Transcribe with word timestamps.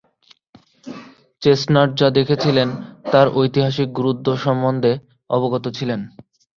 Chestnut 1.41 1.89
যা 1.99 2.07
দেখেছিলেন 2.17 2.69
তার 3.11 3.27
ঐতিহাসিক 3.35 3.87
গুরুত্ব 3.97 4.27
সম্বন্ধে 4.43 4.91
অবগত 5.29 5.65
ছিলেন। 5.77 5.99